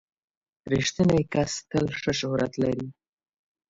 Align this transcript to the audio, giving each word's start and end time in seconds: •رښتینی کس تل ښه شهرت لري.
•رښتینی 0.71 1.21
کس 1.33 1.51
تل 1.69 1.85
ښه 1.99 2.11
شهرت 2.19 2.53
لري. 2.63 2.87